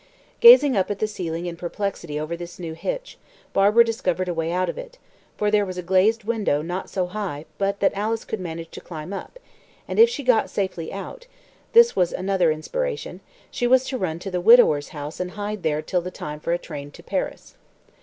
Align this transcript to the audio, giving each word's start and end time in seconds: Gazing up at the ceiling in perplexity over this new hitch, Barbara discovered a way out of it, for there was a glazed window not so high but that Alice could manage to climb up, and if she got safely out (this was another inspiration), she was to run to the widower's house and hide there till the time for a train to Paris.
Gazing 0.39 0.75
up 0.75 0.89
at 0.89 0.97
the 0.97 1.05
ceiling 1.05 1.45
in 1.45 1.55
perplexity 1.55 2.19
over 2.19 2.35
this 2.35 2.57
new 2.57 2.73
hitch, 2.73 3.19
Barbara 3.53 3.85
discovered 3.85 4.27
a 4.27 4.33
way 4.33 4.51
out 4.51 4.67
of 4.67 4.75
it, 4.79 4.97
for 5.37 5.51
there 5.51 5.63
was 5.63 5.77
a 5.77 5.83
glazed 5.83 6.23
window 6.23 6.63
not 6.63 6.89
so 6.89 7.05
high 7.05 7.45
but 7.59 7.81
that 7.81 7.93
Alice 7.93 8.25
could 8.25 8.39
manage 8.39 8.71
to 8.71 8.81
climb 8.81 9.13
up, 9.13 9.37
and 9.87 9.99
if 9.99 10.09
she 10.09 10.23
got 10.23 10.49
safely 10.49 10.91
out 10.91 11.27
(this 11.73 11.95
was 11.95 12.13
another 12.13 12.49
inspiration), 12.51 13.19
she 13.51 13.67
was 13.67 13.85
to 13.89 13.97
run 13.99 14.17
to 14.17 14.31
the 14.31 14.41
widower's 14.41 14.89
house 14.89 15.19
and 15.19 15.29
hide 15.37 15.61
there 15.61 15.83
till 15.83 16.01
the 16.01 16.09
time 16.09 16.39
for 16.39 16.51
a 16.51 16.57
train 16.57 16.89
to 16.89 17.03
Paris. 17.03 17.53